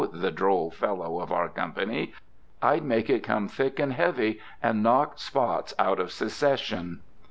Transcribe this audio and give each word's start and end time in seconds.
the 0.13 0.31
droll 0.31 0.71
fellow 0.71 1.19
of 1.19 1.31
our 1.31 1.47
company. 1.47 2.11
"I'd 2.59 2.83
make 2.83 3.07
it 3.07 3.21
come 3.21 3.47
thick 3.47 3.77
and 3.77 3.93
heavy 3.93 4.39
and 4.59 4.81
knock 4.81 5.19
spots 5.19 5.75
out 5.77 5.99
of 5.99 6.11
Secession." 6.11 7.01